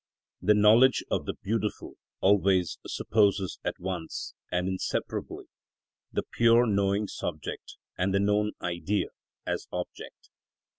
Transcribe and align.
The 0.41 0.55
knowledge 0.55 1.03
of 1.11 1.27
the 1.27 1.35
beautiful 1.43 1.93
always 2.21 2.79
supposes 2.87 3.59
at 3.63 3.75
once 3.79 4.33
and 4.51 4.67
inseparably 4.67 5.45
the 6.11 6.23
pure 6.23 6.65
knowing 6.65 7.07
subject 7.07 7.77
and 7.99 8.11
the 8.11 8.19
known 8.19 8.53
Idea 8.63 9.09
as 9.45 9.67
object. 9.71 10.29